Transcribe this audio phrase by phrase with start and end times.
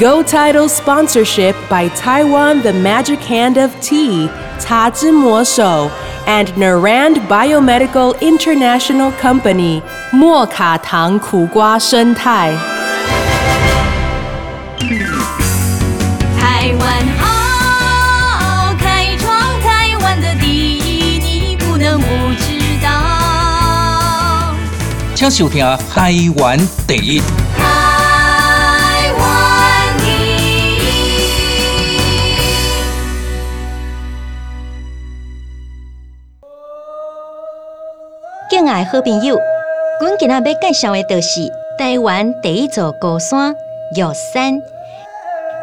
[0.00, 5.90] Go Title sponsorship by Taiwan The Magic Hand of Tea, Ta Zhi Mo Shou,
[6.26, 12.52] and Narand Biomedical International Company, 莫卡糖苦瓜生态。
[16.40, 22.06] 台湾好，开创台湾的第一，你不能不
[22.38, 22.88] 知道。
[25.14, 25.62] 请收听
[25.92, 27.20] 台湾第一。
[38.69, 39.35] 爱好朋友，
[39.99, 41.41] 阮今仔要介绍的就是
[41.75, 43.51] 台湾第一座高山
[43.95, 44.61] 玉山。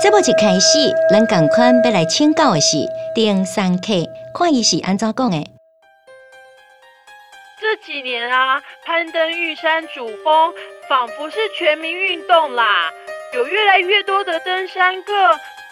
[0.00, 2.78] 这部一开始，咱共款要来请教的是
[3.14, 3.92] 登山客，
[4.32, 5.36] 看伊是安怎讲的。
[7.60, 10.54] 这几年啊，攀登玉山主峰
[10.88, 12.90] 仿佛是全民运动啦，
[13.34, 15.12] 有越来越多的登山客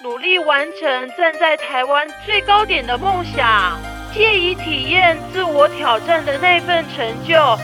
[0.05, 3.81] 努力完成站在台湾最高点的梦想，
[4.15, 7.59] 借以体验自我挑战的那份成就。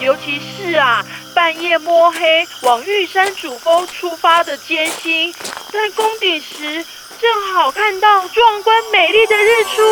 [0.00, 5.32] 尤其是啊，半夜摸黑往玉山主峰出发的艰辛，
[5.70, 6.84] 在攻顶时
[7.20, 9.82] 正好看到壮观美丽的日出。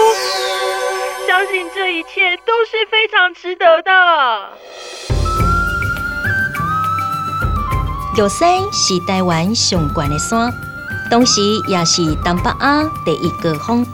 [1.26, 3.90] 相信这一切都是非常值得的。
[8.16, 10.52] 玉山是台湾上悬的山，
[11.08, 13.86] 同时也是东北亚第一个峰。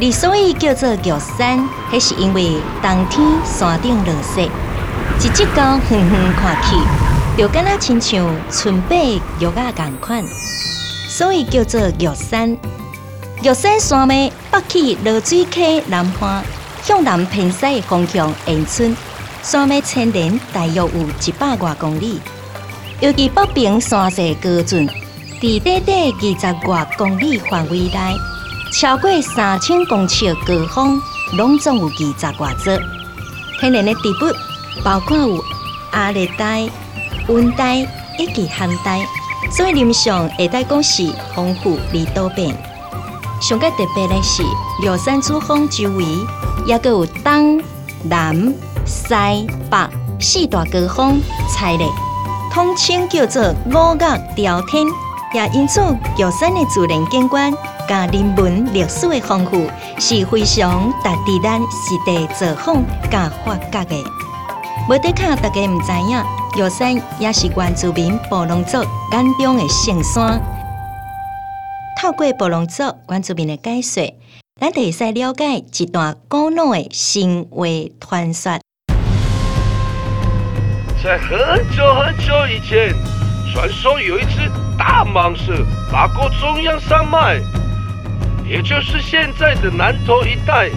[0.00, 4.50] 之所以叫做玉山，迄是因为冬天山顶落雪，
[5.20, 6.76] 一只高远远看去，
[7.38, 8.96] 就敢若亲像春白
[9.38, 10.22] 玉啊共款，
[11.08, 12.56] 所以叫做玉山。
[13.42, 16.44] 玉山山脉北起落水溪南岸，
[16.82, 18.96] 向南偏西方向延伸，
[19.42, 22.20] 山脉牵连大约有一百外公里。
[23.00, 24.88] 尤其北平山势高峻，
[25.40, 28.16] 伫短短二十外公里范围内，
[28.72, 31.00] 超过三千公尺的高峰，
[31.36, 32.78] 拢总有二十外座。
[33.60, 34.34] 天然的植物
[34.84, 35.44] 包括有
[35.92, 36.68] 亚热带、
[37.28, 37.76] 温带
[38.18, 39.06] 以及寒带，
[39.50, 42.54] 所以林上会带讲是丰富而多变。
[43.40, 44.42] 上个特别的是，
[44.82, 46.04] 玉山主峰周围
[46.66, 47.62] 也阁有东、
[48.02, 48.54] 南、
[48.84, 49.14] 西、
[49.70, 49.88] 北
[50.20, 51.86] 四大高峰采列。
[52.52, 54.86] 统称叫做五岳朝天，
[55.34, 55.80] 也因此
[56.16, 57.52] 玉山的自然景观
[57.88, 64.04] 甲人文历史的丰富是非常值得咱实地造访甲发掘的。
[64.88, 66.22] 无得卡，大家毋知影，
[66.56, 68.78] 玉山也是原住民布农族
[69.12, 70.40] 眼中的圣山。
[72.00, 74.14] 透过布农族原住民的解说，
[74.60, 77.64] 咱就会使了解一段古老的神话
[78.00, 78.58] 传说。
[81.02, 81.30] 在很
[81.76, 82.94] 久很久以前，
[83.52, 87.38] 传说有一只大蟒蛇爬过中央山脉，
[88.46, 90.68] 也就是现在的南投一带。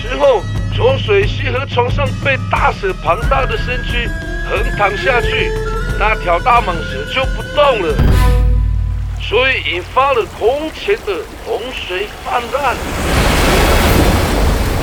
[0.00, 0.42] 之后，
[0.74, 4.08] 浊水溪河床上被大蛇庞大的身躯
[4.48, 5.50] 横躺下去，
[5.98, 7.94] 那条大蟒蛇就不动了，
[9.20, 12.76] 所以引发了空前的洪水泛滥。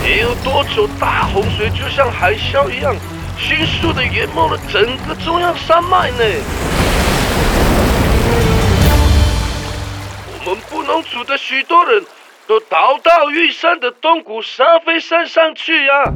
[0.03, 2.95] 没有多久，大洪水就像海啸一样。
[3.38, 6.23] 迅速的淹没了整个中央山脉呢。
[10.47, 12.03] 我们布农族的许多人
[12.45, 16.13] 都逃到玉山的东谷沙飞山上去呀、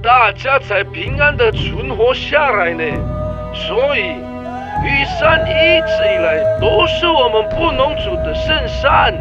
[0.00, 2.84] 大家才平安的存活下来呢。
[3.52, 4.02] 所以，
[4.84, 9.12] 玉山一直以来都是我们布农族的圣山。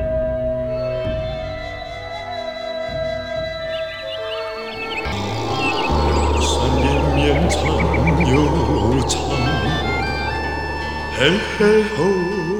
[6.39, 7.59] 山绵绵长
[8.29, 8.35] 又
[9.07, 9.19] 长，
[11.17, 12.54] 嘿嘿吼。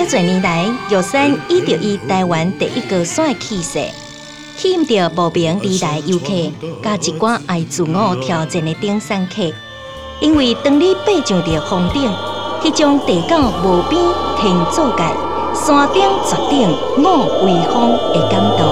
[0.00, 3.84] 这多年来，玉山依着以台湾第一高山的气势，
[4.56, 6.26] 吸引着慕名而来游客，
[6.82, 9.42] 加一寡爱自我挑战的登山客。
[10.20, 12.10] 因为当你爬上着峰顶，
[12.62, 14.02] 迄种地高无边
[14.40, 15.04] 天作界，
[15.54, 18.64] 山顶绝顶我威风的感动，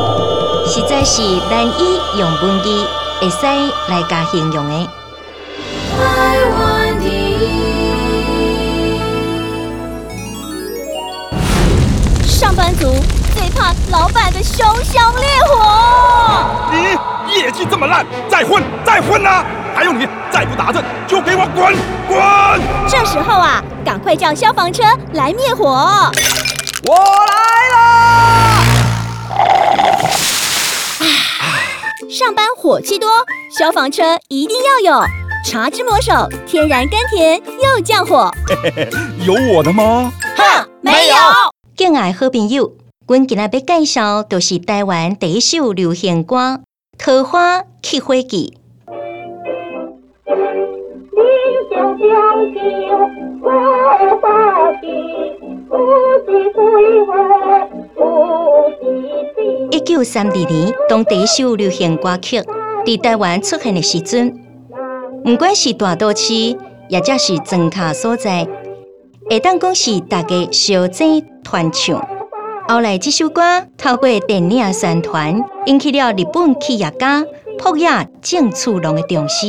[0.67, 1.21] 实在是
[1.51, 2.87] 难以用文字
[3.21, 3.45] 会使
[3.91, 4.89] 来加形容的。
[13.99, 16.71] 老板的熊熊烈火。
[16.71, 19.45] 你业绩这么烂，再混再混啊！
[19.75, 21.75] 还有你，再不打针就给我滚
[22.07, 22.19] 滚！
[22.89, 24.85] 这时候啊，赶快叫消防车
[25.15, 25.65] 来灭火。
[26.85, 28.63] 我来啦！
[32.09, 33.09] 上班火气多，
[33.59, 35.05] 消防车一定要有。
[35.45, 38.31] 茶之魔手，天然甘甜又降火。
[38.47, 38.89] 嘿 嘿
[39.27, 40.13] 有我的吗？
[40.37, 41.17] 哼，没有。
[41.77, 42.73] 更爱好朋友，
[43.09, 46.37] 阮今日要介绍就是台湾第一首流行歌
[46.99, 48.53] 《桃花乞花记》。
[59.71, 62.43] 一九三二年，当第一首流行歌曲
[62.85, 64.39] 在台湾出现的时阵，
[65.25, 66.35] 毋管是大都市，
[66.91, 68.47] 也或是庄卡所在，
[69.31, 72.07] 会当讲是大家小姐团唱。
[72.71, 77.25] 后来这首歌透过电影宣传，引起了日本企业家
[77.59, 77.89] 朴野
[78.21, 79.47] 正次郎的重视，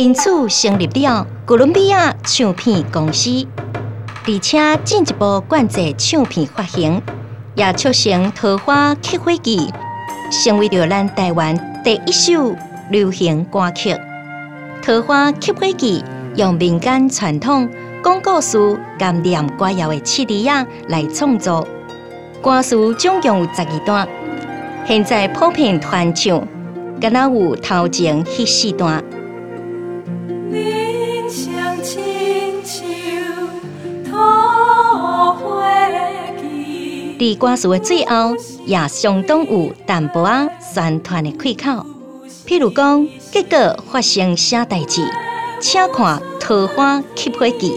[0.00, 3.46] 因此成立了哥伦比亚唱片公司，
[4.26, 7.00] 而且进一步管制唱片发行，
[7.54, 9.70] 也促成《桃花乞花记》
[10.44, 12.52] 成为了咱台湾第一首
[12.90, 13.92] 流行歌曲。
[14.82, 16.02] 《桃花乞花记》
[16.36, 17.68] 用民间传统
[18.02, 18.58] 讲故事、
[18.98, 21.66] 感念歌谣的七字啊来创作，
[22.40, 24.08] 歌词总共有十二段，
[24.86, 26.46] 现在普遍传唱，
[27.00, 29.02] 敢若有头前迄四段。
[30.50, 31.52] 人生
[31.82, 32.84] 亲像
[34.10, 35.88] 桃花
[36.40, 38.34] 记，伫歌词的最后，
[38.64, 41.84] 也相当有淡薄仔宣传的开口。
[42.46, 45.04] 譬如讲，结果发生啥代志，
[45.60, 47.76] 请看《桃花乞花记》，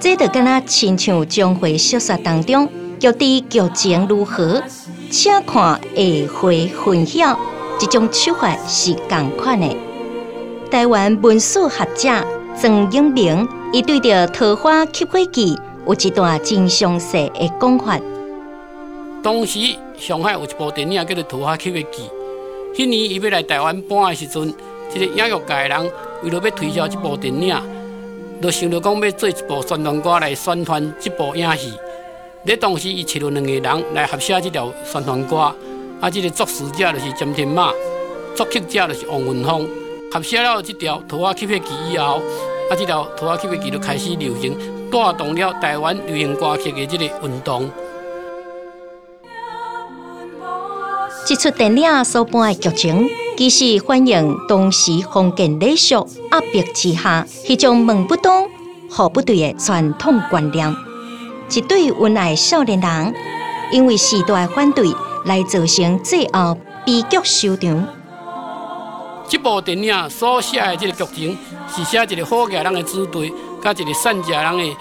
[0.00, 2.68] 这就敢若亲像江湖小说当中，
[3.00, 4.62] 到底剧情如何，
[5.10, 7.36] 请看下回分晓。
[7.80, 9.76] 这种手法是共款的。
[10.70, 15.56] 台湾文史学者曾永明，伊对着《桃花乞花记》
[15.86, 17.98] 有一段真详细的讲法。
[19.20, 19.58] 当时
[19.98, 22.02] 上海有一部电影叫做《桃花乞花记》，
[22.76, 24.54] 迄年伊要来台湾搬的时阵，
[24.92, 25.90] 即、个影乐界的人
[26.22, 27.56] 为了要推销这部电影，
[28.40, 31.72] 就想着讲要做一部宣传歌来宣传这部影戏。
[32.46, 35.52] 在当时，伊找了两个人来合写这条宣传歌，
[36.00, 37.72] 啊，这个作词者就是詹天马，
[38.34, 39.68] 作曲者就是王文峰。
[40.10, 42.22] 合写了这条《桃花乞花记》以后，
[42.70, 44.56] 啊，这条《桃花乞花记》就开始流行，
[44.90, 47.68] 带动了台湾流行歌曲的这个运动。
[51.26, 53.06] 这出电影所播的剧情，
[53.38, 55.94] 其实反映当时封建礼俗
[56.32, 58.42] 压迫之下，迄种门不当、
[58.90, 60.74] 户不对的传统观念。
[61.48, 63.14] 一对恩爱少年人，
[63.70, 64.92] 因为时代的反对，
[65.24, 67.86] 来造成最后悲剧收场。
[69.28, 71.38] 这部电影所写的这个剧情，
[71.72, 73.32] 是写一个好家人的子弟，
[73.62, 74.76] 甲一个善家人的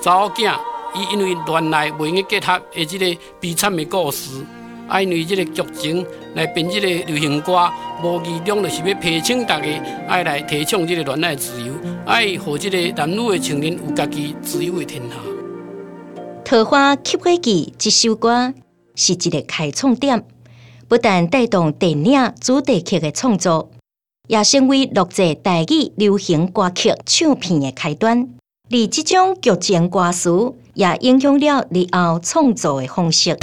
[0.00, 0.54] 查某囝，
[0.94, 4.46] 伊因为恋爱袂用结合的这个悲惨的故事。
[4.88, 7.70] 爱，为这个剧情来编这个流行歌，
[8.02, 9.66] 无意中就是要提醒大家，
[10.08, 11.74] 爱来提倡这个恋爱自由，
[12.06, 15.16] 爱互这个男女的情人有家己自由的天下。
[16.42, 18.54] 《桃花吸花记》这首歌
[18.94, 20.24] 是一个开创点，
[20.88, 23.70] 不但带动电影主题曲的创作，
[24.26, 28.26] 也成为录制台语流行歌曲唱片的开端。
[28.70, 33.30] 而这种剧情歌词也影响了日后创作的方式。《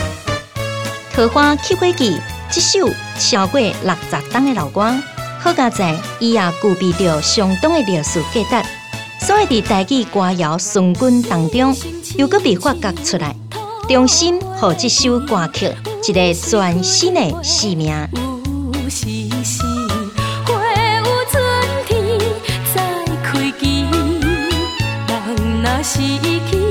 [1.16, 2.12] 桃花乞花记》
[2.52, 4.94] 这首超过六十档的老歌，
[5.40, 8.68] 好佳在伊也具备着相当的历史价值。
[9.26, 11.74] 所以，伫台语歌谣顺滚当中，
[12.18, 13.34] 又搁被发掘出来，
[13.88, 15.74] 重新互这首歌曲
[16.06, 17.96] 一个全新的生命。
[18.90, 19.08] 是，
[26.50, 26.65] 去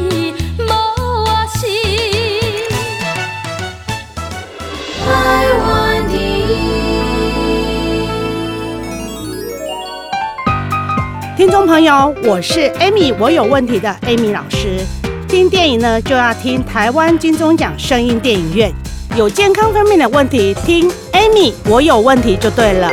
[11.36, 14.78] 听众朋友，我是 Amy，我有问题的 Amy 老师。
[15.26, 18.72] 听电影呢，就要听台湾金钟奖声音电影院。
[19.16, 22.88] 有健康方面的问题，听 Amy，我有问题就对了。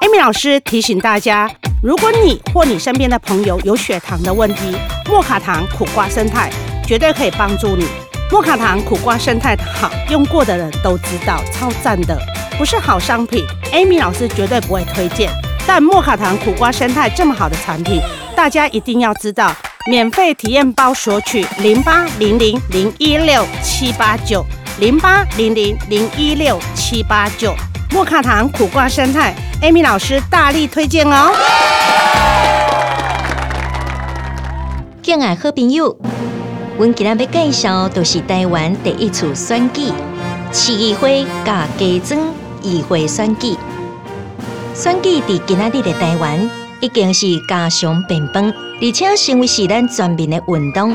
[0.00, 1.48] Amy 老师提醒大家，
[1.80, 4.74] 如果你或你身边的朋友有血糖的问题，
[5.08, 6.50] 莫卡糖苦瓜生态
[6.84, 7.86] 绝对可以帮助你。
[8.32, 12.18] 莫卡糖苦瓜生态好，用过的人都知道，超赞的，
[12.58, 15.30] 不是好商品，Amy 老师绝对不会推荐。
[15.68, 18.00] 但莫卡糖苦瓜生态这么好的产品，
[18.34, 19.54] 大家一定要知道，
[19.86, 24.42] 免费体验包索取零八零零零一六七八九
[24.80, 27.54] 零八零零零一六七八九。
[27.92, 31.32] 莫卡糖苦瓜生态，Amy 老师大力推荐哦。
[35.02, 35.94] 敬爱好朋友，
[36.78, 39.92] 我今日要介绍就是台湾第一次选举——
[40.50, 42.18] 市议会甲家庄
[42.62, 43.54] 议会选举。
[44.80, 46.48] 选举伫今仔日的台湾
[46.80, 50.94] 已经是家常便饭，而且成为是咱全民的运动。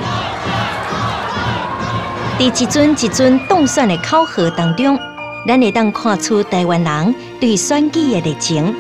[2.40, 4.98] 伫一尊一尊当选的考核当中，
[5.46, 8.74] 咱会当看出台湾人对选举的热情。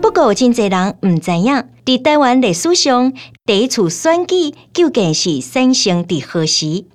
[0.00, 3.12] 不过，真侪人毋知影，在台湾历史上
[3.44, 6.86] 第一次选举究竟是产生伫何时？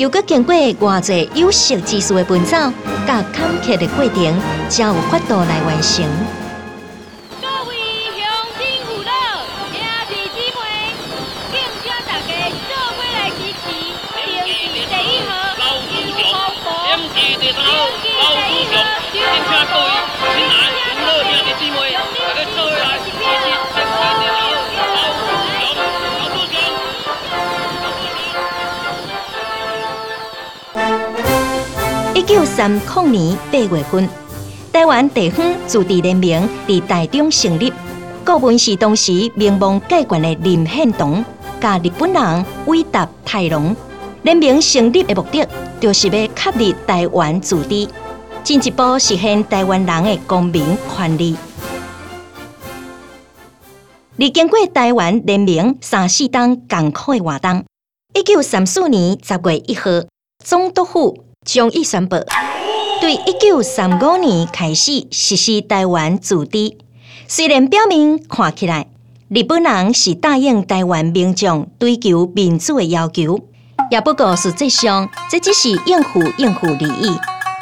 [0.00, 2.56] 又搁经过偌侪有识之士的奔走，
[3.06, 4.40] 甲坎坷的过程，
[4.70, 6.02] 才有法度来完成。
[7.42, 7.76] 各位
[8.16, 8.24] 乡
[8.56, 9.12] 亲父老、
[9.68, 9.76] 兄
[10.08, 10.58] 弟姊妹，
[11.52, 12.32] 敬请大家
[12.64, 13.68] 做伙来支持
[14.16, 15.28] 登记第三号
[15.60, 16.32] 高祖雄，
[16.88, 17.44] 敬请各
[19.84, 19.92] 位
[20.32, 21.76] 亲爱父老兄弟姊妹，
[32.56, 34.08] 三零年八月份，
[34.72, 37.72] 台湾地方自治联盟伫台中成立，
[38.26, 41.24] 顾问是当时名望介悬的林献堂，
[41.60, 43.74] 甲日本人伟达太郎。
[44.22, 45.46] 联盟成立的目的，
[45.80, 47.88] 就是要确立台湾自治，
[48.42, 51.36] 进一步实现台湾人的公民权利。
[54.18, 57.64] 而经过台湾联盟三四档艰苦的活动，
[58.12, 59.90] 一九三四年十月一号，
[60.44, 62.16] 总督府将伊宣布，
[63.00, 66.76] 对一九三五年开始实施台湾自治。
[67.26, 68.88] 虽然表面看起来，
[69.30, 73.40] 日本人是答应台湾民众追求民主的要求，
[73.90, 77.16] 也不过实际上这只是应付应付利益，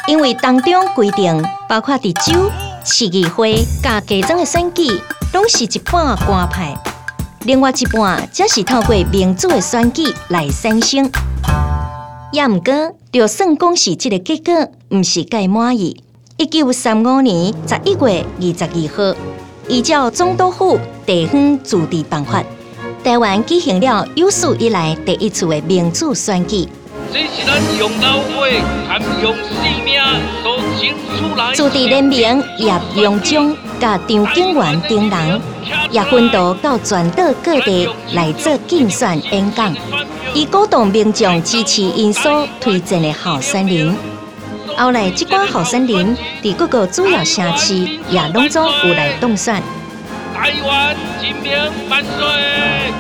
[0.09, 2.51] 因为当中规定，包括伫州、
[2.85, 4.89] 市议会、甲家长的选举，
[5.33, 6.77] 拢是一半官派，
[7.45, 11.09] 另外一半则是透过民主的选举来产生。
[12.33, 12.75] 也毋过，
[13.11, 15.97] 就算讲是这个结果，毋是介满意。
[16.37, 19.19] 一九三五年十一月二十二号，
[19.67, 22.45] 依照总督府地方自治办法，
[23.03, 26.69] 台湾举行了有史以来第一次的民主选举。
[27.11, 29.99] 这是咱用脑血含用生命
[30.43, 31.57] 所争出来的。
[31.57, 32.21] 自治人民
[33.79, 35.41] 甲张景元等人，
[35.91, 39.75] 也分到到全岛各地来做竞选演讲，
[40.35, 43.95] 以鼓动民众支持因所推荐的候选人。
[44.77, 47.75] 后来，这寡候选人伫各个主要城市
[48.11, 49.63] 也拢总有来当选。
[50.35, 51.53] 台湾人民
[51.89, 52.93] 万岁！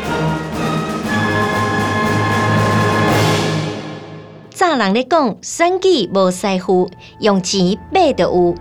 [4.51, 8.55] 早人咧讲，选举无师傅，用钱买就有。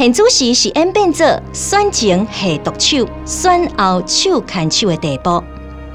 [0.00, 5.44] 现主时是演变作选前下毒手，选后手牵手的地步。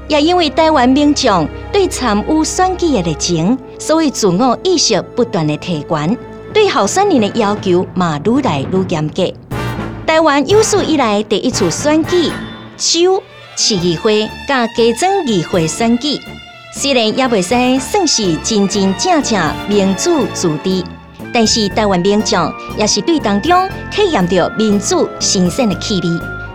[0.06, 6.16] 也因为台湾民众对参与选举的热情，所以自我意识不断的提悬，
[6.54, 9.28] 对候选人的要求嘛愈来愈严格。
[10.06, 12.30] 台湾有史以来第一次选举，
[12.76, 13.20] 首、
[13.56, 16.16] 市议会甲家庄议会选举。
[16.72, 20.84] 虽然也未使算是真真正正民主自治，
[21.38, 26.08] 但是台湾民众也是对当中体验到民主神圣的气味，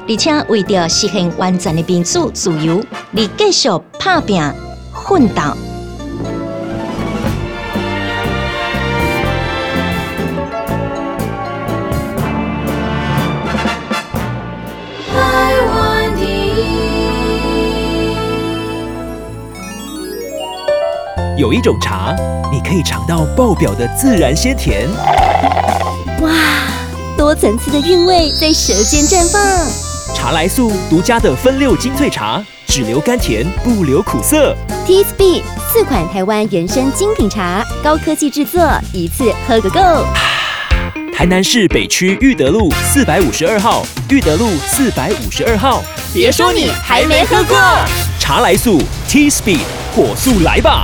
[0.09, 2.83] 而且为着实现完全的民主自由，
[3.15, 3.69] 而继续
[4.00, 4.41] 拍拼
[4.91, 5.43] 奋斗。
[15.13, 16.21] 台湾的
[21.38, 22.15] 有一种茶，
[22.51, 24.89] 你可以尝到爆表的自然鲜甜；
[26.20, 26.34] 哇，
[27.17, 29.41] 多层次的韵味在舌尖绽放。
[30.13, 34.53] 茶来素独家的分六精粹茶，只留甘甜，不留苦涩。
[34.86, 39.79] T Speed 四款台湾原生精品茶，高科技制作，一次喝个够。
[41.15, 45.81] 台南市北区裕德路四百五十二号，裕德路四百五十二号。
[46.13, 47.58] 别说你还没喝过，
[48.20, 49.62] 茶来素 T Speed
[49.96, 50.84] 火速来吧！